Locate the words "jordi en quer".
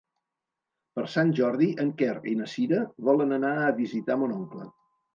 1.41-2.17